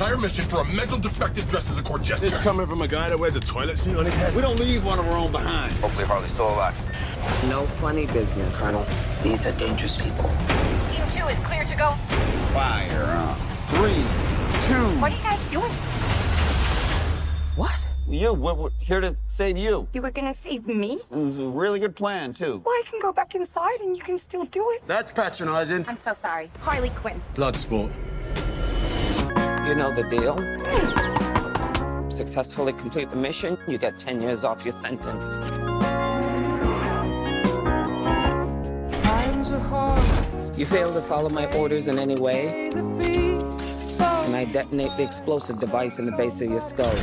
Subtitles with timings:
[0.00, 2.28] entire mission for a mental defective dressed as a court jester.
[2.28, 4.32] It's coming from a guy that wears a toilet seat on his head.
[4.32, 5.72] We don't leave one of our own behind.
[5.78, 6.80] Hopefully Harley's still alive.
[7.48, 8.86] No funny business, Colonel.
[9.24, 10.30] These are dangerous people.
[10.88, 11.90] Team two is clear to go.
[12.54, 13.34] Fire on.
[13.70, 14.04] Three,
[14.68, 15.00] two.
[15.00, 15.72] What are you guys doing?
[17.56, 17.74] What?
[18.08, 19.88] You, we're, we're here to save you.
[19.94, 21.00] You were gonna save me?
[21.10, 22.62] It was a really good plan, too.
[22.64, 24.86] Well, I can go back inside and you can still do it.
[24.86, 25.84] That's patronizing.
[25.88, 26.52] I'm so sorry.
[26.60, 27.20] Harley Quinn.
[27.34, 27.90] Blood sport.
[29.68, 30.34] You know the deal.
[32.10, 35.36] Successfully complete the mission, you get 10 years off your sentence.
[40.56, 45.98] You fail to follow my orders in any way, and I detonate the explosive device
[45.98, 46.96] in the base of your skull.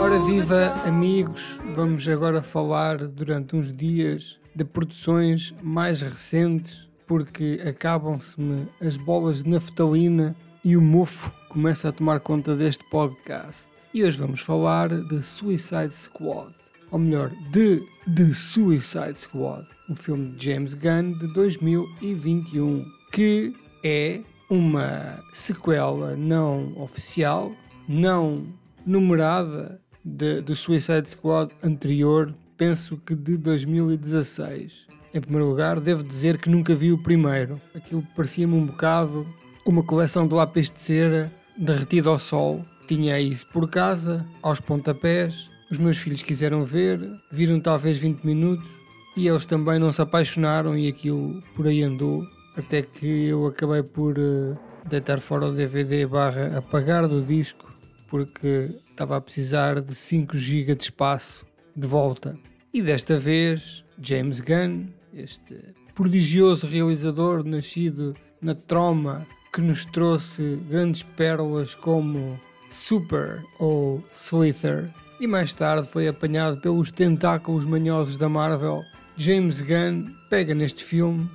[0.00, 8.68] Ora viva amigos, vamos agora falar durante uns dias de produções mais recentes porque acabam-se-me
[8.80, 13.68] as bolas de naftalina e o mofo começa a tomar conta deste podcast.
[13.92, 16.52] E hoje vamos falar de Suicide Squad,
[16.90, 17.82] ou melhor, de
[18.14, 26.80] The Suicide Squad, um filme de James Gunn de 2021, que é uma sequela não
[26.80, 27.52] oficial,
[27.88, 28.46] não
[28.86, 34.86] numerada de, do Suicide Squad anterior, penso que de 2016.
[35.12, 37.60] Em primeiro lugar, devo dizer que nunca vi o primeiro.
[37.74, 39.26] Aquilo parecia-me um bocado
[39.64, 42.64] uma coleção de lápis de cera derretido ao sol.
[42.86, 45.50] Tinha isso por casa, aos pontapés.
[45.70, 48.68] Os meus filhos quiseram ver, viram talvez 20 minutos
[49.16, 52.24] e eles também não se apaixonaram e aquilo por aí andou.
[52.56, 57.72] Até que eu acabei por uh, deitar fora o DVD barra apagar do disco
[58.08, 62.36] porque estava a precisar de 5 GB de espaço de volta.
[62.74, 65.56] E desta vez, James Gunn, este
[65.94, 72.38] prodigioso realizador nascido na Troma, que nos trouxe grandes pérolas como
[72.68, 74.90] Super ou Slither,
[75.20, 78.82] e mais tarde foi apanhado pelos tentáculos manhosos da Marvel,
[79.16, 81.28] James Gunn pega neste filme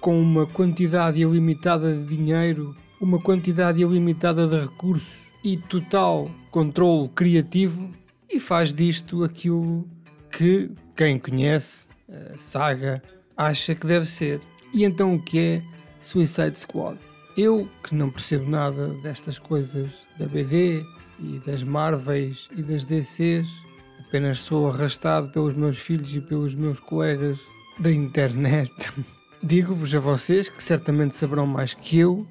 [0.00, 7.90] com uma quantidade ilimitada de dinheiro, uma quantidade ilimitada de recursos e total controle criativo
[8.30, 9.86] e faz disto aquilo
[10.30, 13.02] que quem conhece a saga
[13.36, 14.40] acha que deve ser.
[14.72, 15.62] E então o que é
[16.00, 16.98] Suicide Squad?
[17.36, 20.82] Eu, que não percebo nada destas coisas da BD
[21.20, 23.62] e das Marvels e das DCs,
[24.00, 27.38] apenas sou arrastado pelos meus filhos e pelos meus colegas
[27.78, 28.72] da internet.
[29.42, 32.26] Digo-vos a vocês, que certamente saberão mais que eu,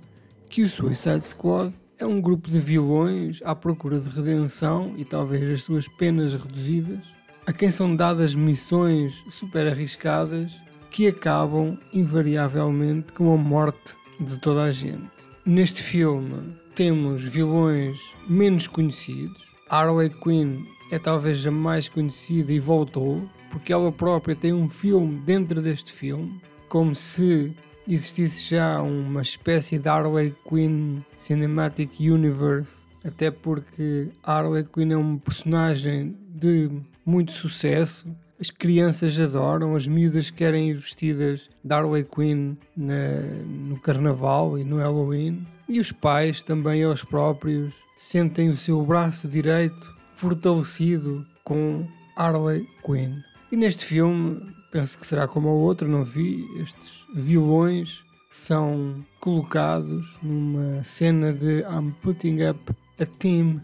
[0.50, 5.54] que o Suicide Squad é um grupo de vilões à procura de redenção e talvez
[5.54, 7.06] as suas penas reduzidas,
[7.46, 14.64] a quem são dadas missões super arriscadas que acabam invariavelmente com a morte de toda
[14.64, 15.10] a gente.
[15.46, 19.48] Neste filme temos vilões menos conhecidos.
[19.70, 25.18] Harley Quinn é talvez a mais conhecida e voltou, porque ela própria tem um filme
[25.20, 27.56] dentro deste filme, como se
[27.88, 32.72] existisse já uma espécie de Harley Quinn Cinematic Universe,
[33.04, 36.70] até porque Harley Quinn é um personagem de
[37.06, 38.08] muito sucesso.
[38.40, 44.64] As crianças adoram, as miúdas querem ir vestidas de Harley Quinn na, no Carnaval e
[44.64, 45.48] no Halloween.
[45.70, 51.88] E os pais, também eles próprios, sentem o seu braço direito fortalecido com
[52.18, 53.22] Harley Quinn.
[53.52, 60.18] E neste filme, penso que será como o outro, não vi, estes vilões são colocados
[60.22, 62.60] numa cena de I'm putting up
[63.00, 63.62] a team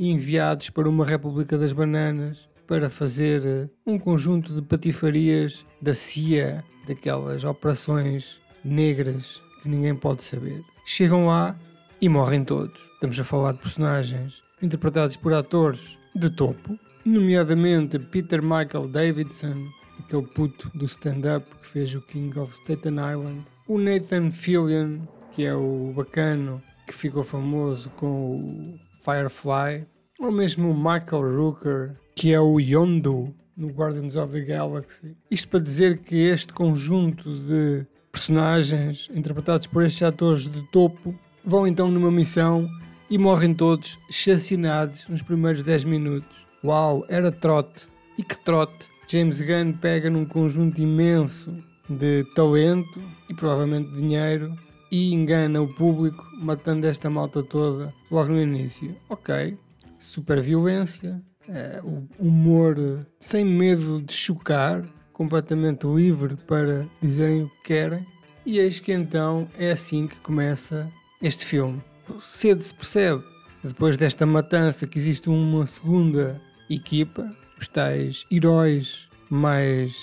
[0.00, 7.44] enviados para uma República das Bananas para fazer um conjunto de patifarias da CIA, daquelas
[7.44, 10.62] operações negras que ninguém pode saber.
[10.86, 11.56] Chegam lá
[12.00, 12.80] e morrem todos.
[12.94, 19.68] Estamos a falar de personagens interpretados por atores de topo, nomeadamente Peter Michael Davidson,
[19.98, 25.00] aquele puto do stand-up que fez o King of Staten Island, o Nathan Fillion,
[25.32, 29.86] que é o bacano que ficou famoso com o Firefly,
[30.20, 35.16] ou mesmo o Michael Rooker, que é o Yondu no Guardians of the Galaxy.
[35.30, 41.14] Isto para dizer que este conjunto de personagens interpretados por estes atores de topo
[41.44, 42.68] vão então numa missão
[43.10, 46.44] e morrem todos chacinados nos primeiros 10 minutos.
[46.62, 47.86] Uau, era trote!
[48.16, 48.88] E que trote!
[49.06, 51.54] James Gunn pega num conjunto imenso
[51.88, 54.56] de talento e provavelmente dinheiro
[54.90, 58.96] e engana o público matando esta malta toda logo no início.
[59.08, 59.58] Ok,
[60.00, 68.06] super violência, uh, humor sem medo de chocar, completamente livre para dizerem o que querem.
[68.44, 70.90] E eis que então é assim que começa
[71.22, 71.82] este filme.
[72.18, 73.24] Cedo se percebe
[73.64, 76.38] depois desta matança, que existe uma segunda
[76.68, 79.96] equipa, os tais heróis mais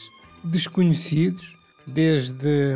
[0.44, 1.56] desconhecidos,
[1.86, 2.76] desde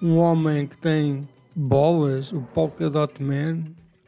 [0.00, 3.64] um homem que tem bolas, o Polka Dot Man,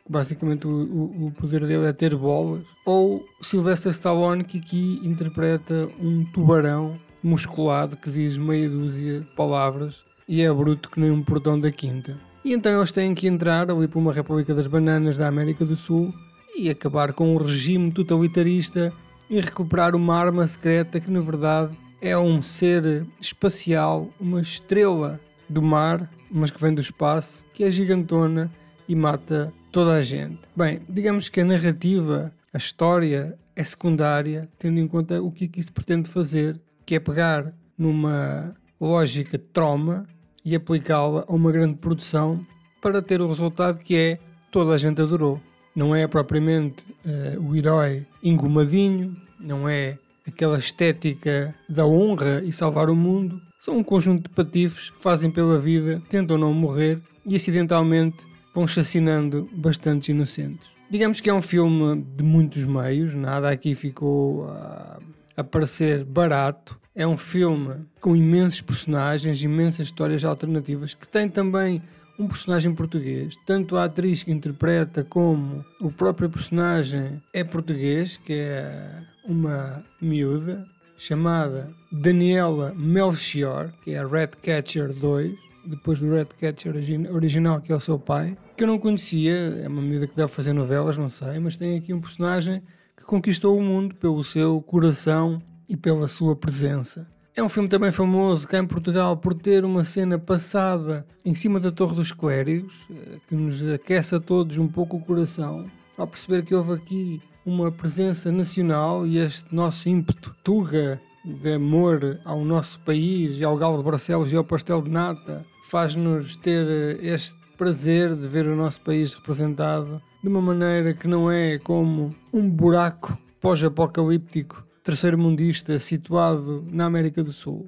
[0.08, 5.88] basicamente o, o, o, poder dele é ter bolas, ou Sylvester Stallone que aqui interpreta
[5.98, 11.22] um tubarão musculado que diz meia dúzia de palavras e é bruto que nem um
[11.22, 12.18] portão da quinta.
[12.44, 15.76] E então eles têm que entrar ali para uma República das Bananas da América do
[15.76, 16.12] Sul
[16.56, 18.92] e acabar com um regime totalitarista
[19.30, 25.18] e recuperar uma arma secreta que na verdade é um ser espacial, uma estrela
[25.48, 28.52] do mar, mas que vem do espaço, que é gigantona
[28.86, 30.38] e mata toda a gente.
[30.54, 35.60] Bem, digamos que a narrativa, a história é secundária, tendo em conta o que aqui
[35.60, 40.06] se pretende fazer, que é pegar numa lógica de trauma
[40.44, 42.46] e aplicá-la a uma grande produção
[42.80, 44.18] para ter o resultado que é
[44.48, 45.40] toda a gente adorou.
[45.74, 52.88] Não é propriamente uh, o herói engomadinho, não é aquela estética da honra e salvar
[52.88, 53.42] o mundo.
[53.58, 58.24] São um conjunto de patifes que fazem pela vida, tentam não morrer e acidentalmente
[58.54, 60.70] vão chacinando bastantes inocentes.
[60.88, 65.00] Digamos que é um filme de muitos meios, nada aqui ficou a,
[65.36, 66.78] a parecer barato.
[66.94, 71.82] É um filme com imensos personagens, imensas histórias alternativas, que tem também
[72.16, 73.34] um personagem português.
[73.44, 80.64] Tanto a atriz que interpreta como o próprio personagem é português, que é uma miúda
[80.96, 86.74] chamada Daniela Melchior, que é a Red Catcher 2 depois do Red Catcher
[87.12, 90.30] original, que é o seu pai, que eu não conhecia, é uma medida que deve
[90.30, 92.62] fazer novelas, não sei, mas tem aqui um personagem
[92.96, 97.06] que conquistou o mundo pelo seu coração e pela sua presença.
[97.36, 101.58] É um filme também famoso cá em Portugal por ter uma cena passada em cima
[101.58, 105.68] da Torre dos Clérigos, eh, que nos aquece a todos um pouco o coração,
[105.98, 112.20] ao perceber que houve aqui uma presença nacional e este nosso ímpeto tuga de amor
[112.24, 116.66] ao nosso país e ao galo de Barcelos e ao pastel de nata faz-nos ter
[116.66, 121.58] eh, este prazer de ver o nosso país representado de uma maneira que não é
[121.58, 127.66] como um buraco pós-apocalíptico terceiro-mundista situado na América do Sul.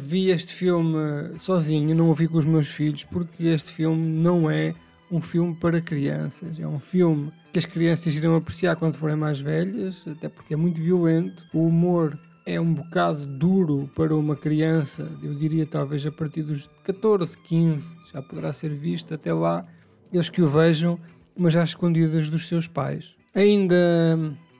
[0.00, 4.50] Vi este filme sozinho, não o vi com os meus filhos, porque este filme não
[4.50, 4.74] é
[5.10, 6.58] um filme para crianças.
[6.58, 10.56] É um filme que as crianças irão apreciar quando forem mais velhas, até porque é
[10.56, 11.44] muito violento.
[11.52, 16.70] O humor é um bocado duro para uma criança, eu diria talvez a partir dos
[16.84, 19.66] 14, 15, já poderá ser visto até lá,
[20.12, 20.96] eles que o vejam,
[21.36, 23.16] mas já escondidas dos seus pais.
[23.34, 23.76] Ainda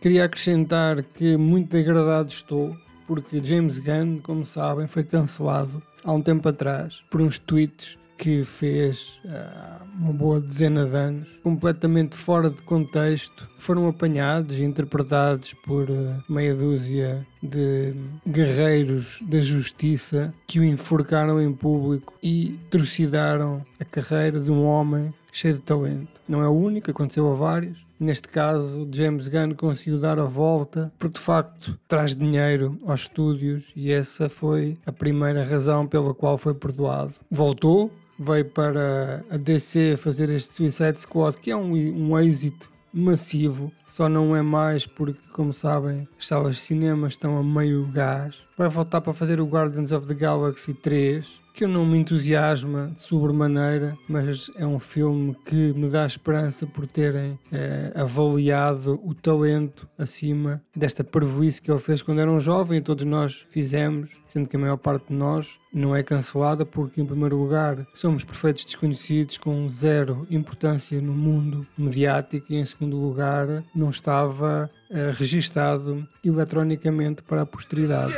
[0.01, 6.21] queria acrescentar que muito agradado estou, porque James Gunn, como sabem, foi cancelado há um
[6.21, 12.51] tempo atrás por uns tweets que fez uh, uma boa dezena de anos, completamente fora
[12.51, 17.95] de contexto, foram apanhados e interpretados por uh, meia dúzia de
[18.27, 25.13] guerreiros da justiça que o enforcaram em público e trucidaram a carreira de um homem
[25.33, 26.09] cheio de talento.
[26.27, 27.87] Não é o único, aconteceu a vários.
[27.99, 33.71] Neste caso, James Gunn conseguiu dar a volta porque de facto traz dinheiro aos estúdios
[33.75, 37.15] e essa foi a primeira razão pela qual foi perdoado.
[37.31, 43.71] Voltou, veio para a DC fazer este Suicide Squad, que é um, um êxito massivo,
[43.87, 48.47] só não é mais porque, como sabem, as salas de cinema estão a meio gás.
[48.57, 53.01] Vai voltar para fazer o Guardians of the Galaxy 3, que não me entusiasma de
[53.01, 59.89] sobremaneira, mas é um filme que me dá esperança por terem eh, avaliado o talento
[59.97, 64.51] acima desta parvoíce que ele fez quando era um jovem e todos nós fizemos, sendo
[64.51, 68.67] que a maior parte de nós não é cancelada porque, em primeiro lugar, somos perfeitos
[68.67, 76.07] desconhecidos com zero importância no mundo mediático e, em segundo lugar, não estava eh, registado
[76.23, 78.13] eletronicamente para a posteridade.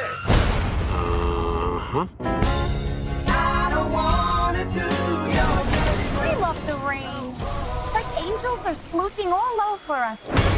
[1.94, 2.37] Uh -huh.
[8.44, 10.57] Are splooching all over us.